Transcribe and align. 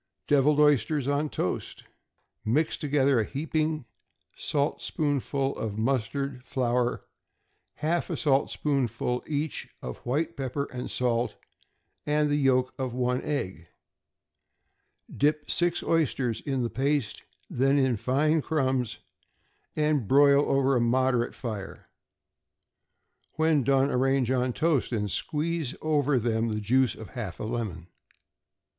=Deviled 0.25 0.59
Oysters 0.59 1.07
on 1.07 1.29
Toast.= 1.29 1.83
Mix 2.43 2.75
together 2.75 3.19
a 3.19 3.23
heaping 3.23 3.85
saltspoonful 4.35 5.55
of 5.55 5.77
mustard 5.77 6.43
flour, 6.43 7.05
half 7.75 8.09
a 8.09 8.17
saltspoonful 8.17 9.23
each 9.27 9.69
of 9.79 9.97
white 9.99 10.35
pepper 10.35 10.63
and 10.73 10.89
salt, 10.89 11.35
and 12.03 12.31
the 12.31 12.35
yolk 12.37 12.73
of 12.79 12.95
one 12.95 13.21
egg. 13.21 13.67
Dip 15.15 15.51
six 15.51 15.83
oysters 15.83 16.41
in 16.41 16.63
the 16.63 16.69
paste, 16.71 17.21
then 17.47 17.77
in 17.77 17.95
fine 17.95 18.41
crumbs, 18.41 18.97
and 19.75 20.07
broil 20.07 20.43
over 20.49 20.75
a 20.75 20.81
moderate 20.81 21.35
fire. 21.35 21.89
When 23.33 23.61
done, 23.63 23.91
arrange 23.91 24.31
on 24.31 24.51
toast, 24.53 24.91
and 24.91 25.11
squeeze 25.11 25.75
over 25.79 26.17
them 26.17 26.47
the 26.49 26.59
juice 26.59 26.95
of 26.95 27.11
half 27.11 27.39
a 27.39 27.43
lemon. 27.43 27.85